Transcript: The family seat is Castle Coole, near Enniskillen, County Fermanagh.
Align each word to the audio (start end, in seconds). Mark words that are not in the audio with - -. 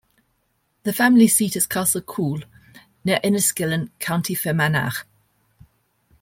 The 0.81 0.93
family 0.93 1.27
seat 1.27 1.55
is 1.55 1.67
Castle 1.67 2.01
Coole, 2.01 2.41
near 3.05 3.19
Enniskillen, 3.23 3.91
County 3.99 4.33
Fermanagh. 4.33 5.05